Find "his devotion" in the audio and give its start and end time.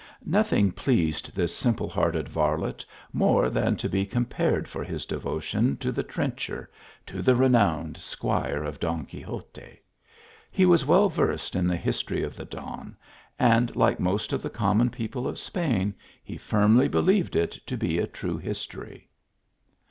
4.83-5.77